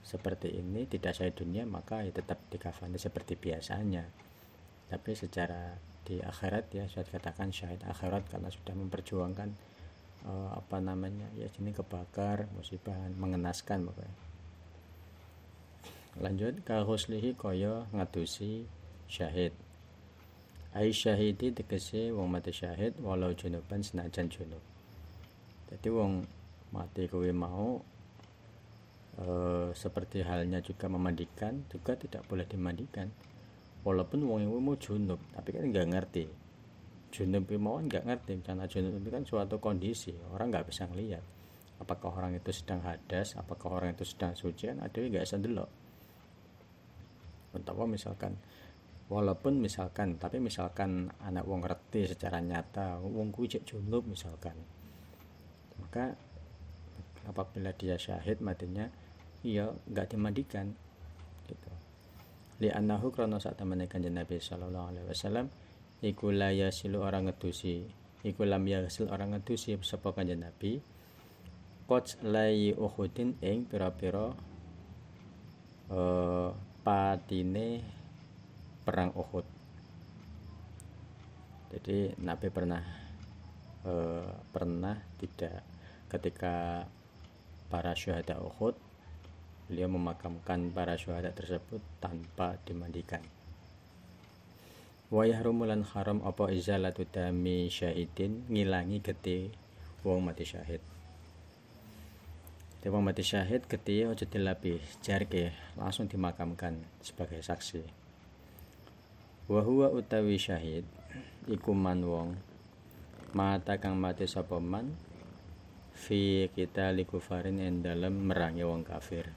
seperti 0.00 0.56
ini 0.56 0.88
tidak 0.88 1.12
syahid 1.16 1.36
dunia 1.36 1.68
maka 1.68 2.02
ya 2.02 2.12
tetap 2.12 2.40
dikafani 2.48 2.96
seperti 2.96 3.36
biasanya. 3.36 4.08
Tapi 4.90 5.10
secara 5.14 5.76
di 6.02 6.18
akhirat 6.18 6.72
ya 6.74 6.84
saya 6.90 7.06
katakan 7.06 7.54
syahid 7.54 7.84
akhirat 7.86 8.26
karena 8.26 8.50
sudah 8.50 8.74
memperjuangkan 8.74 9.48
uh, 10.26 10.50
apa 10.58 10.82
namanya 10.82 11.28
ya 11.38 11.46
sini 11.52 11.70
kebakar 11.70 12.50
musibah 12.56 12.96
mengenaskan 13.14 13.86
pokoknya. 13.86 14.16
Lanjut 16.18 16.66
kahuslihi 16.66 17.38
koyo 17.38 17.86
ngatusi 17.94 18.66
syahid. 19.06 19.54
Ai 20.74 20.90
syahidi 20.90 21.54
tegese 21.54 22.10
wong 22.10 22.30
mati 22.30 22.50
syahid 22.50 22.98
walau 22.98 23.30
junuban 23.34 23.82
senajan 23.82 24.26
junub. 24.26 24.62
Jadi 25.70 25.86
wong 25.86 26.26
mati 26.74 27.06
kowe 27.06 27.26
mau 27.30 27.82
e, 29.18 29.26
seperti 29.74 30.22
halnya 30.22 30.62
juga 30.62 30.86
memandikan 30.86 31.66
juga 31.72 31.98
tidak 31.98 32.26
boleh 32.30 32.46
dimandikan. 32.46 33.10
Walaupun 33.80 34.20
wong 34.28 34.44
yang 34.44 34.52
mau 34.60 34.76
junub 34.76 35.18
tapi 35.32 35.56
kan 35.56 35.64
nggak 35.66 35.88
ngerti. 35.90 36.24
Junub 37.10 37.48
mau 37.58 37.80
nggak 37.80 38.06
ngerti 38.06 38.38
karena 38.44 38.68
junub 38.68 39.00
itu 39.00 39.08
kan 39.10 39.22
suatu 39.26 39.56
kondisi 39.58 40.14
orang 40.30 40.52
nggak 40.52 40.70
bisa 40.70 40.86
ngelihat 40.86 41.24
apakah 41.80 42.12
orang 42.12 42.36
itu 42.36 42.52
sedang 42.52 42.84
hadas 42.84 43.34
apakah 43.40 43.80
orang 43.80 43.96
itu 43.96 44.04
sedang 44.04 44.36
suci 44.36 44.68
kan 44.68 44.84
ada 44.84 45.00
nggak 45.00 45.24
bisa 45.24 45.40
Entah 47.50 47.74
misalkan 47.88 48.38
walaupun 49.10 49.58
misalkan 49.58 50.20
tapi 50.20 50.38
misalkan 50.38 51.10
anak 51.18 51.42
wong 51.42 51.66
ngerti 51.66 52.14
secara 52.14 52.38
nyata 52.38 53.02
wong 53.02 53.34
kuwi 53.34 53.58
junub 53.66 54.06
misalkan. 54.06 54.54
Maka 55.82 56.14
apabila 57.28 57.74
dia 57.76 58.00
syahid 58.00 58.40
matinya 58.40 58.88
iya 59.44 59.68
nggak 59.68 60.16
dimandikan 60.16 60.72
gitu. 61.48 61.72
Li'annahu 62.60 63.08
krana 63.12 63.40
sak 63.40 63.56
temene 63.56 63.88
kanjeng 63.88 64.16
Nabi 64.16 64.36
sallallahu 64.36 64.86
alaihi 64.92 65.06
wasallam 65.08 65.48
iku 66.04 66.32
la 66.32 66.52
yasilu 66.52 67.00
orang 67.00 67.28
ngedusi 67.28 67.88
iku 68.24 68.44
lam 68.44 68.64
yasil 68.68 69.08
orang 69.08 69.36
ngedusi 69.36 69.76
sapa 69.80 70.12
kanjeng 70.12 70.44
Nabi. 70.44 70.80
Qad 71.90 72.22
lai 72.22 72.70
uhudin 72.70 73.42
ing 73.42 73.66
pira-pira 73.66 74.30
uh, 75.90 76.50
patine 76.86 77.82
perang 78.86 79.10
Uhud. 79.10 79.46
Jadi 81.74 82.14
Nabi 82.22 82.46
pernah 82.46 82.82
uh, 83.86 84.30
pernah 84.54 84.94
tidak 85.18 85.66
ketika 86.06 86.86
para 87.70 87.94
syuhada 87.94 88.36
Uhud 88.42 88.74
beliau 89.70 89.86
memakamkan 89.86 90.74
para 90.74 90.98
syuhada 90.98 91.30
tersebut 91.30 91.78
tanpa 92.02 92.58
dimandikan. 92.66 93.22
Wa 95.14 95.22
yahrumulan 95.22 95.86
haram 95.94 96.18
apa 96.26 96.50
izalatu 96.50 97.06
dami 97.06 97.70
syahidin 97.70 98.50
ngilangi 98.50 98.98
geti 98.98 99.50
wong 100.02 100.26
mati 100.26 100.42
syahid. 100.42 100.82
Wong 102.82 103.06
mati 103.06 103.22
syahid 103.22 103.62
geti 103.70 104.02
aja 104.02 104.26
dilapi 104.26 104.82
jarke 105.02 105.54
langsung 105.78 106.10
dimakamkan 106.10 106.82
sebagai 106.98 107.38
saksi. 107.38 107.86
Wa 109.46 109.62
huwa 109.62 109.90
utawi 109.94 110.34
syahid 110.34 110.82
iku 111.46 111.74
man 111.74 112.02
wong 112.06 112.28
mata 113.34 113.78
kang 113.78 113.94
mati 113.98 114.26
sapa 114.26 114.58
man 114.58 114.94
fi 116.00 116.48
kita 116.56 116.96
likufarin 116.96 117.60
en 117.60 117.84
dalam 117.84 118.24
merangi 118.24 118.64
wong 118.64 118.88
kafir. 118.88 119.28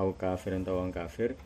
Au 0.00 0.16
kafir 0.16 0.56
atau 0.56 0.80
orang 0.80 0.96
kafir. 0.96 1.36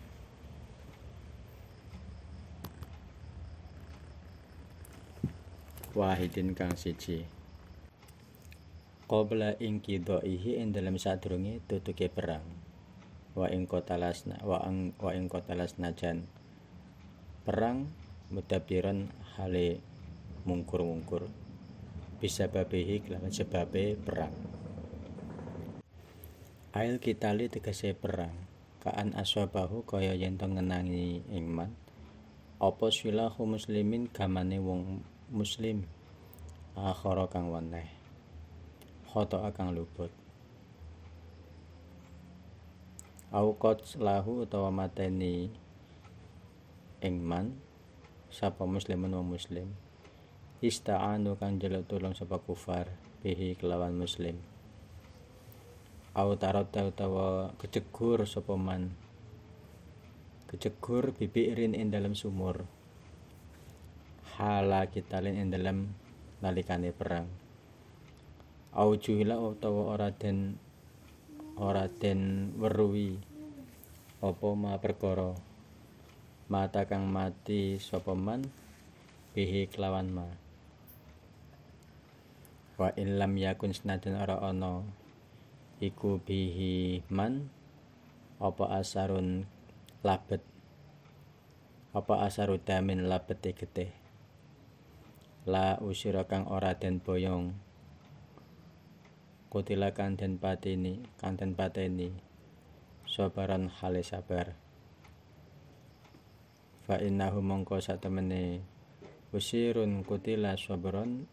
Wahidin 5.98 6.54
kang 6.54 6.78
siji. 6.78 7.26
Qabla 9.10 9.58
ing 9.58 9.82
kidaihi 9.82 10.62
ing 10.62 10.70
dalam 10.70 10.94
sadurunge 10.94 11.58
tutuke 11.66 12.06
perang. 12.06 12.46
Wa 13.34 13.50
ing 13.50 13.66
kotalasna 13.66 14.38
wa 14.46 14.62
ang 14.62 14.94
wa 15.02 15.10
ing 15.10 15.26
kotalasna 15.26 15.90
jan 15.98 16.30
perang 17.44 17.92
mudabiran 18.32 19.12
hale 19.36 19.82
mungkur-mungkur 20.48 21.43
bisa 22.24 22.48
babihi 22.48 23.04
kelawan 23.04 23.28
sebabe 23.28 24.00
perang. 24.00 24.32
Ail 26.72 26.96
kitali 26.96 27.52
tegese 27.52 27.92
perang. 27.92 28.32
Kaan 28.80 29.12
aswabahu 29.12 29.84
kaya 29.84 30.16
yen 30.16 30.40
ngenangi 30.40 31.20
iman. 31.36 31.68
Apa 32.64 32.88
silahu 32.88 33.44
muslimin 33.44 34.08
gamane 34.08 34.56
wong 34.56 35.04
muslim. 35.28 35.84
Akhara 36.72 37.28
kang 37.28 37.52
weneh 37.52 37.92
khoto 39.12 39.44
kang 39.52 39.76
luput. 39.76 40.08
Au 43.36 43.52
lahu 44.00 44.48
utawa 44.48 44.72
mateni 44.72 45.52
ingman 47.04 47.52
sapa 48.32 48.64
muslimun 48.64 49.12
wong 49.12 49.36
muslim 49.36 49.83
ista'anu 50.64 51.36
kang 51.36 51.60
jeluk 51.60 51.84
tulung 51.84 52.16
sapa 52.16 52.40
kufar 52.40 52.88
bihi 53.20 53.52
kelawan 53.60 53.92
muslim. 53.92 54.40
Au 56.16 56.32
tarata 56.40 56.88
utawa 56.88 57.52
kejegur 57.60 58.24
sapa 58.24 58.56
man. 58.56 58.96
Kejegur 60.48 61.12
bibirin 61.12 61.76
ing 61.76 61.92
dalam 61.92 62.16
sumur. 62.16 62.64
Hala 64.40 64.88
kitalin 64.88 65.36
ing 65.36 65.52
dalam 65.52 65.92
nalikane 66.40 66.96
perang. 66.96 67.28
Au 68.72 68.96
juhila 68.96 69.36
utawa 69.36 69.92
ora 69.92 70.16
den 70.16 70.56
ora 71.60 71.92
den 71.92 72.56
weruhi 72.56 73.20
apa 74.24 74.48
ma 74.56 74.80
perkara. 74.80 75.36
Mata 76.48 76.88
kang 76.88 77.04
mati 77.12 77.76
sapa 77.76 78.16
man 78.16 78.48
bihi 79.36 79.68
kelawan 79.68 80.08
ma 80.08 80.43
wa 82.74 82.90
illam 82.98 83.38
yakun 83.38 83.70
senajan 83.70 84.18
ora 84.18 84.42
ana 84.42 84.82
iku 85.78 86.18
bihi 86.18 87.06
man 87.06 87.50
apa 88.42 88.82
asarun 88.82 89.46
labet 90.02 90.42
apa 91.94 92.26
asaru 92.26 92.58
damin 92.58 93.06
labete 93.06 93.54
getih. 93.54 93.94
La 95.46 95.78
usira 95.78 96.26
kang 96.26 96.50
ora 96.50 96.74
den 96.74 96.98
boyong. 96.98 97.54
Kutila 99.46 99.94
kang 99.94 100.18
pateni 100.18 101.06
kang 101.22 101.38
pateni 101.38 102.10
sabaran 103.06 103.70
hale 103.70 104.02
sabar. 104.02 104.58
Fa 106.82 106.98
innahu 106.98 107.38
mongko 107.38 107.78
satemene 107.78 108.66
usirun 109.30 110.02
kutila 110.02 110.58
sabron 110.58 111.30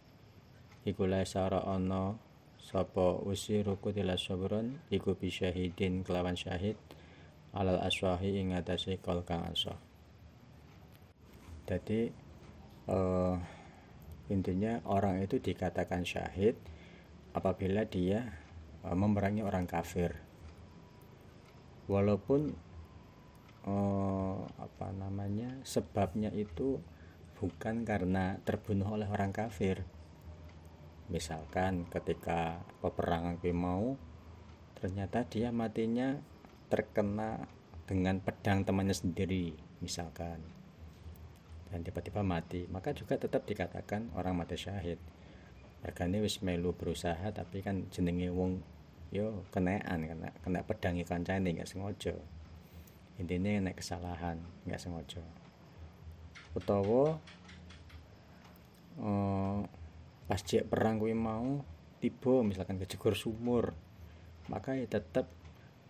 iku 0.82 1.06
la 1.06 1.22
sara 1.22 1.62
ana 1.66 2.18
sapa 2.58 3.22
usiru 3.22 3.78
kutila 3.78 4.18
sabron 4.18 4.82
iku 4.90 5.14
bisyahidin 5.14 6.02
kelawan 6.02 6.34
syahid 6.34 6.78
alal 7.52 7.82
aswahi 7.84 8.40
ing 8.40 8.56
atase 8.56 8.98
kol 9.04 9.22
kang 9.28 9.44
asah. 9.44 9.76
Jadi 11.68 12.10
uh, 12.88 13.36
intinya 14.32 14.80
orang 14.88 15.20
itu 15.22 15.38
dikatakan 15.38 16.08
syahid 16.08 16.56
apabila 17.36 17.84
dia 17.86 18.32
uh, 18.88 18.96
memerangi 18.96 19.44
orang 19.44 19.68
kafir. 19.68 20.16
Walaupun 21.92 22.56
uh, 23.68 24.38
apa 24.58 24.88
namanya 24.96 25.60
sebabnya 25.68 26.32
itu 26.32 26.80
bukan 27.36 27.84
karena 27.84 28.40
terbunuh 28.48 28.96
oleh 28.96 29.10
orang 29.12 29.36
kafir 29.36 29.84
misalkan 31.12 31.86
ketika 31.92 32.64
peperangan 32.80 33.36
mau 33.52 34.00
ternyata 34.80 35.28
dia 35.28 35.52
matinya 35.52 36.18
terkena 36.72 37.46
dengan 37.86 38.24
pedang 38.24 38.64
temannya 38.64 38.96
sendiri 38.96 39.52
misalkan. 39.84 40.40
Dan 41.68 41.84
tiba-tiba 41.84 42.24
mati 42.24 42.64
maka 42.72 42.96
juga 42.96 43.20
tetap 43.20 43.44
dikatakan 43.44 44.16
orang 44.16 44.40
mati 44.40 44.56
syahid. 44.56 44.98
Regane 45.84 46.24
wis 46.24 46.40
melu 46.40 46.72
berusaha 46.72 47.28
tapi 47.36 47.60
kan 47.60 47.92
jenenge 47.92 48.32
wong 48.32 48.64
yo 49.12 49.44
kenaan 49.52 50.08
kena 50.08 50.32
kena 50.40 50.64
pedang 50.64 50.96
kancane 51.04 51.52
nggak 51.52 51.68
sengaja. 51.68 52.16
Intinya 53.20 53.68
nek 53.68 53.84
kesalahan 53.84 54.40
nggak 54.64 54.80
sengaja. 54.80 55.24
Utawa 56.56 57.20
uh, 59.00 59.60
pas 60.32 60.40
cek 60.40 60.72
perang 60.72 60.96
mau 61.12 61.60
tiba 62.00 62.40
misalkan 62.40 62.80
kejegur 62.80 63.20
sumur. 63.20 63.76
Maka 64.48 64.80
ya 64.80 64.88
tetap 64.88 65.28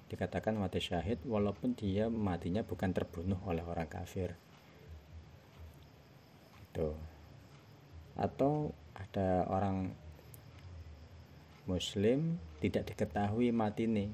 dikatakan 0.10 0.58
mati 0.58 0.82
syahid 0.82 1.22
walaupun 1.30 1.78
dia 1.78 2.10
matinya 2.10 2.66
bukan 2.66 2.90
terbunuh 2.90 3.38
oleh 3.46 3.62
orang 3.62 3.86
kafir. 3.86 4.34
Itu 6.66 6.98
atau 8.18 8.74
ada 8.98 9.46
orang 9.46 9.94
muslim 11.70 12.42
tidak 12.66 12.90
diketahui 12.90 13.54
mati 13.54 13.86
nih 13.86 14.10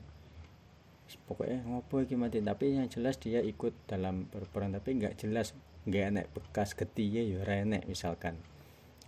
pokoknya 1.24 1.63
ngopo 1.63 2.04
iki 2.04 2.20
mati 2.20 2.44
tapi 2.44 2.76
yang 2.76 2.92
jelas 2.92 3.16
dia 3.16 3.40
ikut 3.40 3.72
dalam 3.88 4.28
berperang 4.28 4.76
tapi 4.76 5.00
nggak 5.00 5.16
jelas 5.24 5.56
nggak 5.88 6.04
enek 6.12 6.28
bekas 6.36 6.76
getiye 6.76 7.24
ya 7.32 7.48
renek 7.48 7.88
misalkan 7.88 8.36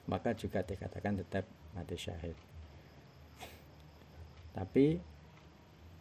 maka 0.10 0.34
juga 0.34 0.66
dikatakan 0.66 1.22
tetap 1.22 1.46
mati 1.78 1.96
syahid. 1.96 2.34
Tapi 4.58 4.98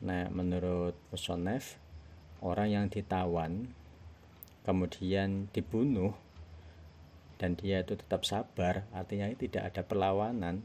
nah 0.01 0.31
menurut 0.33 0.97
Musonef 1.13 1.77
orang 2.41 2.71
yang 2.71 2.87
ditawan 2.89 3.69
kemudian 4.65 5.51
dibunuh 5.53 6.15
dan 7.37 7.59
dia 7.59 7.83
itu 7.83 7.99
tetap 7.99 8.23
sabar 8.23 8.87
artinya 8.95 9.27
tidak 9.35 9.75
ada 9.75 9.83
perlawanan 9.83 10.63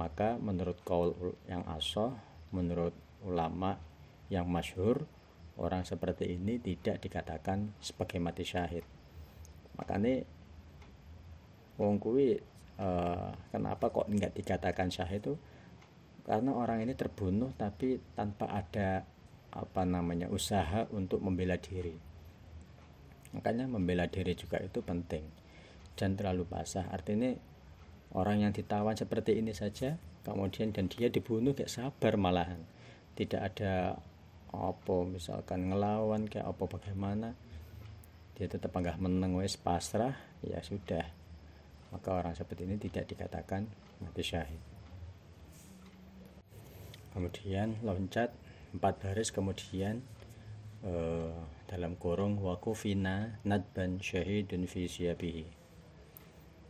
maka 0.00 0.40
menurut 0.40 0.80
kaul 0.80 1.36
yang 1.44 1.60
asoh 1.68 2.16
menurut 2.54 2.96
ulama 3.20 3.76
yang 4.32 4.48
masyhur 4.48 5.04
orang 5.58 5.82
seperti 5.82 6.38
ini 6.38 6.62
tidak 6.62 7.02
dikatakan 7.02 7.74
sebagai 7.82 8.22
mati 8.22 8.46
syahid. 8.46 8.86
Makanya 9.74 10.22
wong 11.78 12.02
kuwi 12.02 12.36
uh, 12.82 13.30
kenapa 13.54 13.90
kok 13.90 14.10
nggak 14.10 14.34
dikatakan 14.34 14.90
syahid 14.90 15.22
itu? 15.22 15.34
Karena 16.28 16.52
orang 16.52 16.84
ini 16.84 16.92
terbunuh 16.92 17.56
tapi 17.56 17.96
tanpa 18.12 18.52
ada 18.52 19.06
apa 19.48 19.82
namanya 19.88 20.28
usaha 20.28 20.84
untuk 20.92 21.24
membela 21.24 21.56
diri. 21.56 21.96
Makanya 23.32 23.64
membela 23.64 24.04
diri 24.10 24.36
juga 24.36 24.60
itu 24.60 24.84
penting. 24.84 25.24
Dan 25.96 26.14
terlalu 26.14 26.44
basah. 26.44 26.86
Artinya 26.92 27.32
orang 28.12 28.44
yang 28.44 28.52
ditawan 28.52 28.94
seperti 28.94 29.40
ini 29.40 29.56
saja 29.56 29.96
kemudian 30.22 30.76
dan 30.76 30.92
dia 30.92 31.08
dibunuh 31.08 31.56
kayak 31.56 31.72
sabar 31.72 32.20
malahan. 32.20 32.60
Tidak 33.16 33.40
ada 33.40 33.96
apa 34.52 34.96
misalkan 35.08 35.72
ngelawan 35.72 36.28
kayak 36.28 36.48
apa 36.48 36.64
bagaimana 36.64 37.36
dia 38.36 38.48
tetap 38.48 38.72
enggak 38.72 38.96
menang 38.96 39.36
wes 39.36 39.60
pasrah 39.60 40.16
ya 40.40 40.62
sudah 40.64 41.04
maka 41.90 42.20
orang 42.20 42.36
seperti 42.36 42.68
ini 42.68 42.76
tidak 42.76 43.08
dikatakan 43.08 43.64
mati 44.04 44.22
syahid. 44.22 44.60
Kemudian 47.12 47.80
loncat 47.82 48.30
empat 48.76 49.00
baris 49.00 49.32
kemudian 49.32 50.04
eh, 50.84 51.34
dalam 51.66 51.96
kurung 51.96 52.38
wakufina 52.38 53.40
nadban 53.48 53.98
syahidun 53.98 54.68
fi 54.68 54.86
siyabihi. 54.86 55.46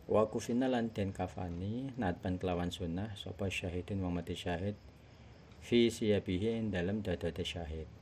Wakufina 0.09 0.65
lan 0.65 0.89
den 0.89 1.13
kafani 1.13 1.93
nadban 1.99 2.41
kelawan 2.41 2.73
sunnah 2.73 3.13
sapa 3.13 3.51
syahidun 3.51 4.01
wong 4.01 4.17
mati 4.17 4.33
syahid 4.33 4.73
fi 5.61 5.91
siyabihi 5.91 6.71
dalam 6.73 7.05
dadate 7.05 7.45
syahid 7.45 7.98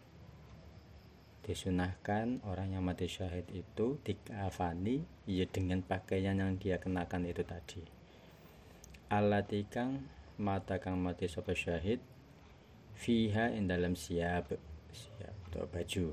disunahkan 1.48 2.44
orang 2.44 2.76
yang 2.76 2.84
mati 2.84 3.08
syahid 3.08 3.48
itu 3.56 3.96
dikafani 4.04 5.08
ya 5.24 5.48
dengan 5.48 5.80
pakaian 5.80 6.36
yang 6.36 6.60
dia 6.60 6.76
kenakan 6.76 7.24
itu 7.24 7.48
tadi. 7.48 7.80
Alatikang 9.08 10.04
mata 10.36 10.76
kang 10.84 11.00
mati 11.00 11.32
sapa 11.32 11.56
syahid 11.56 12.04
fiha 13.00 13.56
in 13.56 13.72
dalam 13.72 13.96
siap 13.96 14.52
siap 14.92 15.36
atau 15.48 15.64
baju. 15.72 16.08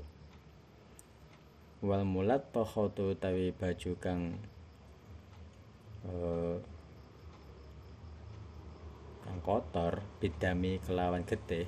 Wal 1.83 2.07
mulat 2.07 2.55
pakhotu 2.55 3.19
tawi 3.19 3.51
baju 3.51 3.91
kang 3.99 4.39
uh, 6.07 6.55
kang 9.27 9.39
kotor 9.43 9.99
bidami 10.23 10.79
kelawan 10.79 11.27
getih 11.27 11.67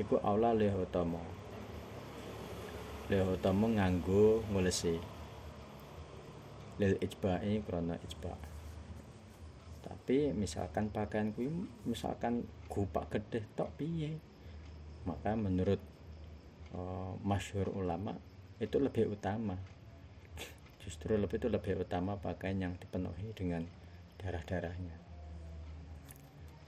iku 0.00 0.16
aula 0.24 0.56
lih 0.56 0.72
utama 0.72 1.43
lih 3.12 3.20
utama 3.24 3.68
nganggo 3.68 4.40
ngulesi 4.48 4.96
lil 6.80 6.94
ijba'i 6.98 7.60
krana 7.62 8.00
ijba' 8.00 8.54
tapi 10.04 10.32
misalkan 10.32 10.88
pakaian 10.88 11.32
kuwi 11.36 11.52
misalkan 11.84 12.48
gupak 12.72 13.12
gede 13.12 13.44
tok 13.52 13.72
piye? 13.76 14.16
Maka 15.04 15.36
menurut 15.36 15.80
uh, 16.72 17.12
masyhur 17.20 17.68
ulama 17.76 18.16
itu 18.60 18.80
lebih 18.80 19.12
utama. 19.12 19.60
Justru 20.84 21.20
lebih 21.20 21.36
itu 21.36 21.52
lebih 21.52 21.84
utama 21.84 22.16
pakaian 22.16 22.68
yang 22.68 22.74
dipenuhi 22.80 23.36
dengan 23.36 23.68
darah-darahnya. 24.20 24.96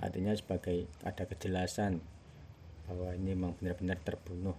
Artinya 0.04 0.36
sebagai 0.36 0.84
ada 1.00 1.24
kejelasan 1.24 2.04
bahwa 2.84 3.16
ini 3.16 3.32
memang 3.32 3.56
benar-benar 3.56 3.96
terbunuh 4.04 4.56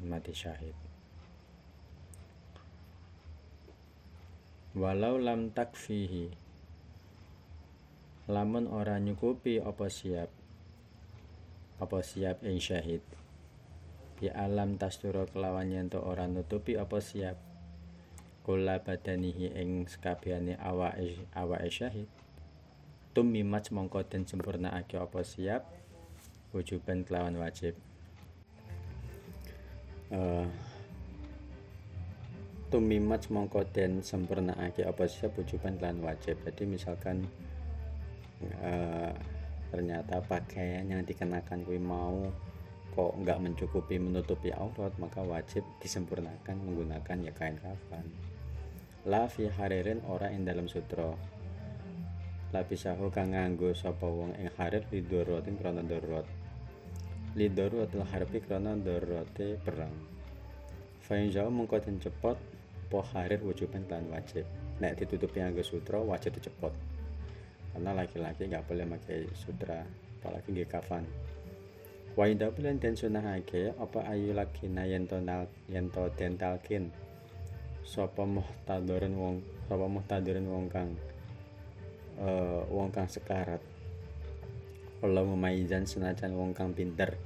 dan 0.00 0.08
mati 0.08 0.32
syahid. 0.32 0.72
Walau 4.72 5.20
lam 5.20 5.52
takfihi 5.52 6.32
lamun 8.32 8.64
ora 8.72 8.96
nyukupi 8.96 9.60
apa 9.60 9.92
siap 9.92 10.32
apa 11.76 11.98
siap 12.00 12.40
ing 12.48 12.56
syahid. 12.56 13.04
Bi 14.16 14.32
alam 14.32 14.80
tastura 14.80 15.28
kelawan 15.28 15.68
yen 15.68 15.92
ora 15.92 16.24
nutupi 16.24 16.80
apa 16.80 16.96
siap 17.04 17.36
kula 18.48 18.80
badanihi 18.80 19.52
ing 19.52 19.84
sekabehane 19.84 20.56
awake 20.56 21.28
awake 21.36 21.68
syahid. 21.68 22.08
Tumimat 23.12 23.68
mongko 23.68 24.06
den 24.08 24.24
sempurnakake 24.24 24.96
apa 24.96 25.20
siap 25.20 25.68
wujuban 26.56 27.04
kelawan 27.04 27.36
wajib 27.36 27.76
uh, 30.14 30.46
tumimat 32.70 33.26
mongko 33.30 33.66
den 33.74 33.98
sempurnakake 34.02 34.86
apa 34.86 35.10
siap 35.10 35.34
wujuban 35.34 35.74
kelawan 35.78 36.02
wajib. 36.06 36.38
Jadi 36.46 36.62
misalkan 36.70 37.26
uh, 38.62 39.10
ternyata 39.74 40.22
pakaian 40.22 40.86
yang 40.86 41.02
dikenakan 41.02 41.66
kui 41.66 41.78
mau 41.78 42.30
kok 42.90 43.14
nggak 43.22 43.38
mencukupi 43.38 44.02
menutupi 44.02 44.50
aurat 44.50 44.90
maka 44.98 45.22
wajib 45.22 45.62
disempurnakan 45.78 46.58
menggunakan 46.58 47.16
ya 47.22 47.30
kain 47.30 47.54
kafan 47.62 48.02
la 49.08 49.30
fi 49.30 49.48
haririn 49.48 50.04
ora 50.10 50.28
ing 50.28 50.44
dalam 50.44 50.68
sutra. 50.68 51.16
Lapisahu 52.50 53.14
kang 53.14 53.30
nganggo 53.30 53.70
sapa 53.78 54.04
wong 54.04 54.34
ing 54.34 54.50
harir 54.58 54.82
lidorotin 54.90 55.54
krana 55.54 55.86
darurat 55.86 56.26
lidorotil 57.38 58.02
harbi 58.10 58.42
krana 58.42 58.74
darurate 58.74 59.58
perang. 59.62 59.94
Fain 61.06 61.30
jauh 61.30 61.50
mengko 61.50 61.78
cepot 61.78 62.38
po 62.90 63.02
harir 63.14 63.38
wujuban 63.46 63.86
lan 63.86 64.06
wajib. 64.10 64.42
Nek 64.82 64.98
ditutupi 64.98 65.38
nganggo 65.38 65.62
sutra 65.62 66.02
wajib 66.02 66.34
dicepot. 66.34 66.74
Karena 67.70 67.94
laki-laki 67.94 68.50
nggak 68.50 68.66
boleh 68.66 68.86
pakai 68.98 69.30
sutra 69.38 69.86
apalagi 70.18 70.50
nggak 70.50 70.70
kafan. 70.74 71.06
Wa 72.18 72.26
inda 72.26 72.50
bulan 72.50 72.82
den 72.82 72.98
apa 73.78 73.98
ayu 74.10 74.34
lagi 74.34 74.66
na 74.66 74.82
yento 74.82 75.22
yento 75.70 76.10
dentalkin 76.18 76.90
sapa 77.86 78.26
muhtadirin 78.26 79.14
wong 79.14 79.36
sapa 79.70 79.86
muhtadirin 79.86 80.46
wong 80.50 80.66
kang 80.66 80.90
uh, 82.18 82.62
wong 82.68 82.90
kang 82.90 83.06
sekarat 83.06 83.62
Allah 85.00 85.24
memayizan 85.24 85.88
senajan 85.88 86.36
wong 86.36 86.52
kang 86.52 86.76
pinter 86.76 87.16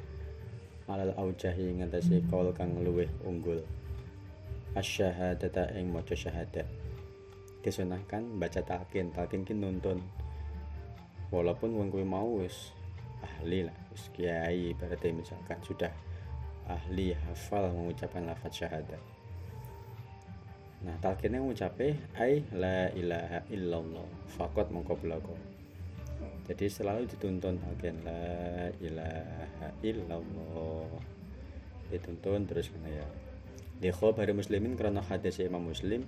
alal 0.87 1.11
aujahi 1.19 1.75
ngatasi 1.83 2.23
kaul 2.31 2.55
kang 2.55 2.71
luweh 2.79 3.11
unggul. 3.27 3.67
Asyhadata 4.79 5.75
ing 5.75 5.91
maca 5.91 6.15
syahadat. 6.15 6.71
Disunahkan 7.67 8.39
baca 8.39 8.63
talqin 8.63 9.11
talqin 9.11 9.43
ki 9.43 9.59
nuntun. 9.59 9.99
Walaupun 11.35 11.75
wong 11.75 11.89
kuwi 11.91 12.07
mau 12.07 12.39
wis 12.39 12.71
ahli 13.27 13.67
lah 13.67 13.75
wis 13.91 14.07
kiai 14.15 14.71
berarti 14.79 15.11
misalkan 15.11 15.59
sudah 15.67 15.91
ahli 16.71 17.11
hafal 17.27 17.75
mengucapkan 17.75 18.23
lafaz 18.23 18.55
syahadat. 18.55 19.03
Nah, 20.85 20.95
talqinnya 21.01 21.41
ngucape 21.41 21.97
ai 22.21 22.45
la 22.55 22.93
ilaha 22.95 23.43
illallah. 23.51 24.07
Fakot 24.37 24.69
belago. 25.01 25.35
Jadi 26.45 26.69
selalu 26.69 27.09
dituntun 27.09 27.57
talqin 27.57 28.05
la 28.05 28.69
ilaha 28.83 29.69
illallah. 29.81 30.91
Dituntun 31.89 32.45
terus 32.45 32.69
kena 32.69 32.93
ya. 32.93 33.07
Di 33.81 33.89
khabari 33.89 34.37
muslimin 34.37 34.77
karena 34.77 35.01
hadis 35.05 35.41
Imam 35.41 35.65
Muslim 35.65 36.05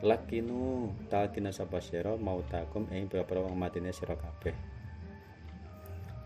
lakinu 0.00 0.88
talqina 1.12 1.52
sapa 1.52 1.84
sira 1.84 2.16
mautakum 2.16 2.88
ing 2.88 3.10
pira-pira 3.10 3.44
wong 3.44 3.58
matine 3.58 3.92
sira 3.92 4.16
kabeh. 4.16 4.56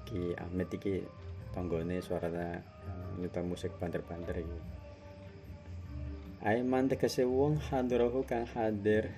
Ki 0.06 0.36
Ahmed 0.38 0.68
iki 0.70 1.02
tanggone 1.50 1.98
suaranya 1.98 2.62
nyetel 3.18 3.46
musik 3.46 3.74
banter-banter 3.80 4.44
iki. 4.44 4.60
Aiman 6.44 6.92
tegese 6.92 7.24
wong 7.24 7.56
hadrohu 7.56 8.22
kang 8.28 8.44
hadir 8.44 9.08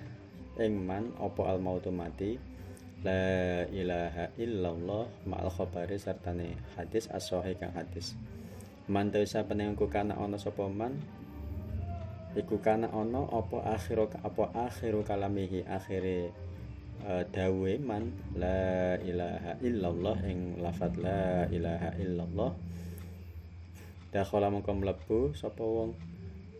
ing 0.57 0.79
man 0.87 1.11
apa 1.19 1.53
al 1.53 1.59
mautu 1.59 1.91
mati 1.91 2.56
la 3.05 3.61
ilaha 3.69 4.33
illallah 4.41 5.05
ma'al 5.29 5.53
khabari 5.53 6.01
sartane 6.01 6.57
hadis 6.73 7.05
as 7.13 7.29
kang 7.29 7.73
hadis. 7.77 8.17
Man 8.89 9.11
sa 9.27 9.43
penengku 9.45 9.85
kana 9.91 10.17
ana 10.17 10.39
man? 10.71 10.97
Iku 12.33 12.57
kana 12.63 12.89
ana 12.89 13.27
apa 13.29 13.77
akhiru 13.77 14.09
apa 14.09 14.49
akhiru 14.65 15.05
kalamihi? 15.05 15.67
Akhire 15.67 16.33
uh, 17.05 17.21
dawe 17.29 17.73
man 17.83 18.15
la 18.33 18.97
ilaha 19.03 19.59
illallah 19.61 20.17
ing 20.25 20.57
lafat 20.57 20.97
la 20.97 21.45
ilaha 21.53 21.93
illallah. 22.01 22.51
Dakhala 24.09 24.49
mongko 24.49 24.73
mlebu 24.73 25.19
sapa 25.37 25.61
wong? 25.61 25.93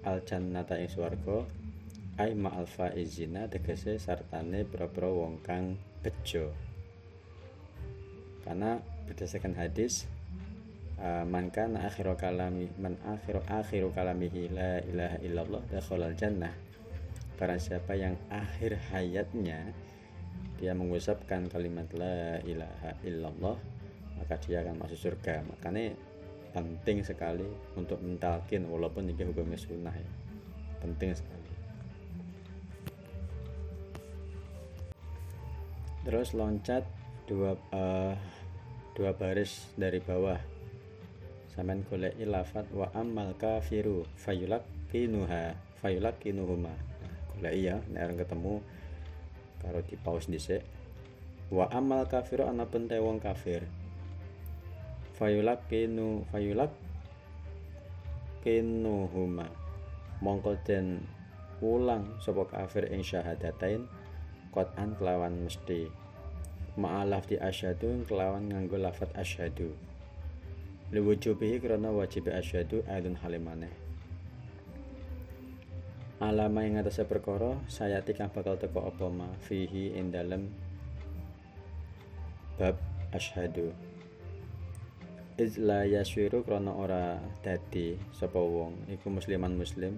Al 0.06 0.22
jannata 0.22 0.78
ing 0.78 0.92
swarga 0.92 1.57
ai 2.18 2.34
ma 2.34 2.50
al 2.50 2.66
faizina 2.66 3.46
tegese 3.46 4.02
sartane 4.02 4.66
boro-boro 4.66 5.22
wong 5.22 5.38
kang 5.46 5.78
bejo. 6.02 6.50
Karena 8.42 8.82
berdasarkan 9.06 9.54
hadis 9.54 10.10
uh, 10.98 11.22
man 11.30 11.54
kana 11.54 11.86
akhiru 11.86 12.18
kalami 12.18 12.74
man 12.82 12.98
akhiru 13.06 13.46
akhiru 13.46 13.94
kalamihi 13.94 14.50
la 14.50 14.82
ilaha 14.82 15.18
illallah 15.22 15.62
dakhalal 15.70 16.18
jannah. 16.18 16.54
Para 17.38 17.62
siapa 17.62 17.94
yang 17.94 18.18
akhir 18.34 18.82
hayatnya 18.90 19.70
dia 20.58 20.74
mengucapkan 20.74 21.46
kalimat 21.54 21.86
la 21.94 22.42
ilaha 22.42 22.98
illallah 23.06 23.58
maka 24.18 24.42
dia 24.42 24.66
akan 24.66 24.74
masuk 24.82 24.98
surga. 25.14 25.46
Makanya 25.46 25.94
penting 26.50 27.06
sekali 27.06 27.46
untuk 27.78 28.02
mentalkin 28.02 28.66
walaupun 28.66 29.06
ini 29.06 29.22
hukumnya 29.22 29.62
sunnah 29.62 29.94
ya. 29.94 30.12
Penting 30.82 31.14
sekali 31.14 31.47
terus 36.08 36.32
loncat 36.32 36.88
dua 37.28 37.60
uh, 37.76 38.16
dua 38.96 39.12
baris 39.12 39.68
dari 39.76 40.00
bawah. 40.00 40.40
Sampean 41.52 41.84
golek 41.84 42.16
lafat 42.24 42.72
wa 42.72 42.88
amal 42.96 43.36
kafiru 43.36 44.08
fayulak 44.16 44.64
kinuha 44.88 45.52
fayulak 45.84 46.16
kinuhuma 46.24 46.72
nah, 46.72 47.16
golek 47.36 47.56
ya 47.60 47.76
nek 47.92 48.24
ketemu 48.24 48.64
karo 49.60 49.84
di 49.84 50.00
pause 50.00 50.32
dhisik. 50.32 50.64
Wa 51.52 51.68
amal 51.76 52.08
kafiru 52.08 52.48
ana 52.48 52.64
pente 52.64 52.96
wong 53.04 53.20
kafir. 53.20 53.68
Fayulak 55.20 55.68
kenu 55.68 56.24
fayulak 56.32 56.72
huma 59.12 59.44
mongko 60.24 60.56
den 60.64 61.04
ulang 61.60 62.08
sapa 62.24 62.48
kafir 62.48 62.88
ing 62.96 63.04
syahadatain 63.04 63.84
an 64.80 64.98
kelawan 64.98 65.46
mesti. 65.46 65.94
Ma'alaf 66.74 67.30
di 67.30 67.38
asyhadu 67.38 68.10
kelawan 68.10 68.50
nganggo 68.50 68.82
lafat 68.82 69.14
asyhadu. 69.14 69.70
Liwujubihi 70.90 71.62
krana 71.62 71.94
wajib 71.94 72.34
asyhadu 72.34 72.82
aidun 72.90 73.14
halimane 73.22 73.88
alama 76.18 76.66
yang 76.66 76.82
atasnya 76.82 77.06
perkara 77.06 77.62
saya 77.70 78.02
tikang 78.02 78.34
bakal 78.34 78.58
teko 78.58 78.90
apa 78.90 79.06
ma? 79.06 79.30
Fihi 79.46 79.94
ing 79.94 80.10
bab 82.58 82.74
asyhadu. 83.14 83.70
Izla 85.38 85.86
yaswiru 85.86 86.42
krana 86.42 86.74
ora 86.74 87.22
dadi 87.46 87.94
sapa 88.10 88.42
wong 88.42 88.90
iku 88.90 89.14
musliman 89.14 89.54
muslim 89.54 89.94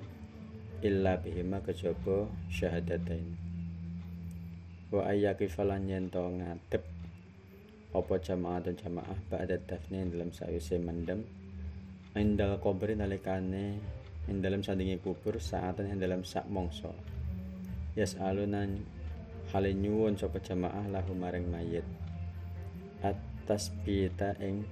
illa 0.84 1.16
bihima 1.16 1.64
kejaba 1.64 2.28
syahadatain 2.52 3.49
wa 4.90 5.06
ayyaki 5.06 5.46
falan 5.46 5.86
yen 5.86 6.10
to 6.10 6.22
ngadep 6.22 6.84
apa 7.90 8.14
jamaah 8.22 8.62
dan 8.62 8.78
jamaah 8.78 9.18
ba'da 9.30 9.58
dafni 9.66 10.06
dalam 10.10 10.30
sawise 10.30 10.78
mendem. 10.78 11.26
Indal 12.18 12.58
kubri 12.58 12.98
nalikane 12.98 13.78
ing 14.30 14.38
dalam 14.42 14.62
sandingi 14.66 14.98
kubur 15.02 15.38
saatan 15.38 15.94
ing 15.94 15.98
dalam 16.02 16.22
sak 16.26 16.46
mongso 16.50 16.94
yes 17.98 18.16
alunan 18.22 18.80
hale 19.52 19.74
nyuwun 19.74 20.16
sapa 20.16 20.40
jamaah 20.40 20.86
lahu 20.88 21.12
maring 21.18 21.50
mayit. 21.50 21.86
Atas 23.02 23.74
pita 23.82 24.38
ing 24.40 24.64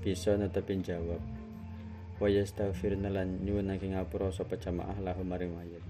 bisa 0.00 0.38
netepin 0.38 0.80
jawab. 0.80 1.20
Wa 2.22 2.30
yastaghfirna 2.30 3.10
lan 3.10 3.42
nyuwunake 3.42 3.90
ngapura 3.92 4.30
sapa 4.30 4.56
jamaah 4.56 4.94
lahu 5.02 5.20
maring 5.26 5.52
mayit. 5.52 5.84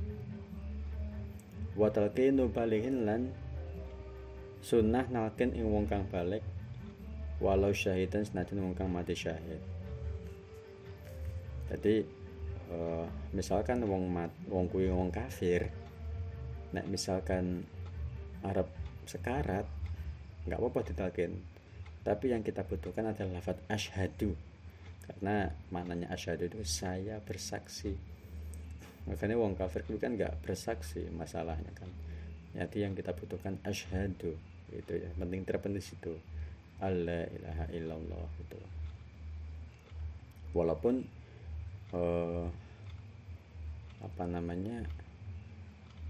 Wa 1.77 1.93
talqinu 1.93 2.49
balihin 2.49 3.05
lan 3.05 3.31
sunnah 4.63 5.05
nalkin 5.11 5.51
ing 5.59 5.67
wong 5.67 5.91
kang 5.91 6.07
balik 6.07 6.47
walau 7.43 7.75
syahidan 7.75 8.23
senajan 8.23 8.63
wong 8.63 8.79
kang 8.79 8.87
mati 8.87 9.19
syahid. 9.19 9.59
Jadi 11.67 12.07
uh, 12.71 13.07
misalkan 13.35 13.83
wong 13.83 14.07
mat 14.07 14.31
wong 14.47 14.71
kuwi 14.71 14.87
wong 14.87 15.11
kafir 15.11 15.67
nek 16.71 16.87
misalkan 16.87 17.67
Arab 18.47 18.71
sekarat 19.05 19.67
nggak 20.47 20.59
apa-apa 20.59 20.81
ditalkin 20.87 21.43
tapi 22.07 22.31
yang 22.31 22.47
kita 22.47 22.63
butuhkan 22.63 23.11
adalah 23.11 23.43
lafat 23.43 23.59
ashadu 23.67 24.35
karena 25.03 25.51
maknanya 25.75 26.15
ashadu 26.15 26.47
itu 26.47 26.63
saya 26.63 27.19
bersaksi. 27.19 27.99
Makanya 29.11 29.35
wong 29.35 29.59
kafir 29.59 29.83
itu 29.83 29.99
kan 29.99 30.15
nggak 30.15 30.47
bersaksi 30.47 31.11
masalahnya 31.11 31.75
kan. 31.75 31.91
Jadi 32.55 32.87
yang 32.87 32.95
kita 32.95 33.11
butuhkan 33.11 33.59
ashadu 33.67 34.39
itu 34.77 34.93
ya 35.01 35.11
penting 35.17 35.43
terpenting 35.45 35.85
situ. 35.85 36.15
Allah 36.83 37.31
ilaha 37.31 37.67
illallah 37.71 38.27
itu 38.43 38.59
walaupun 40.53 41.01
eh, 41.95 42.47
apa 44.03 44.25
namanya 44.27 44.83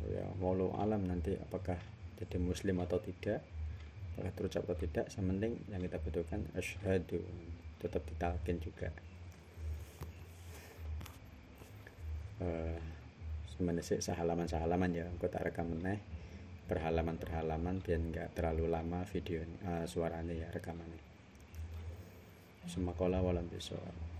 ya 0.08 0.24
walau 0.42 0.74
alam 0.80 1.06
nanti 1.06 1.36
apakah 1.38 1.78
jadi 2.18 2.40
muslim 2.40 2.82
atau 2.82 2.98
tidak 2.98 3.44
apakah 4.14 4.32
terucap 4.34 4.62
atau 4.66 4.78
tidak 4.80 5.06
yang 5.14 5.26
penting 5.36 5.52
yang 5.70 5.80
kita 5.84 5.96
butuhkan 6.02 6.40
ashadu 6.58 7.20
tetap 7.78 8.02
ditalkin 8.06 8.62
juga. 8.62 8.88
Uh, 12.42 12.74
sebenarnya 13.54 13.86
sih 13.86 14.02
sehalaman 14.02 14.50
sehalaman 14.50 14.90
ya 14.90 15.06
aku 15.06 15.30
tak 15.30 15.46
rekam 15.46 15.70
meneh 15.70 16.02
berhalaman 17.20 17.84
biar 17.84 18.00
nggak 18.00 18.28
terlalu 18.32 18.72
lama 18.72 19.04
video 19.04 19.44
uh, 19.68 19.84
suaranya 19.84 20.32
ya 20.32 20.48
rekamannya. 20.48 21.04
Semakola 22.64 23.20
walam 23.20 23.44
besok 23.52 24.11